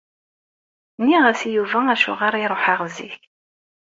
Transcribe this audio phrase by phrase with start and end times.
[1.01, 3.19] Nniɣ-as i Yuba acuɣer i ṛuḥeɣ zik.